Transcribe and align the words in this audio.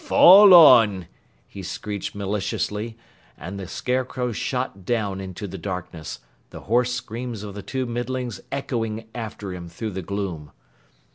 "Fall 0.03 0.51
on!" 0.55 1.05
he 1.47 1.61
screeched 1.61 2.15
maliciously, 2.15 2.97
and 3.37 3.59
the 3.59 3.67
Scarecrow 3.67 4.31
shot 4.31 4.83
down 4.83 5.21
into 5.21 5.45
the 5.47 5.59
darkness, 5.59 6.21
the 6.49 6.61
hoarse 6.61 6.91
screams 6.91 7.43
of 7.43 7.53
the 7.53 7.61
two 7.61 7.85
Middlings 7.85 8.41
echoing 8.51 9.05
after 9.13 9.53
him 9.53 9.69
through 9.69 9.91
the 9.91 10.01
gloom. 10.01 10.49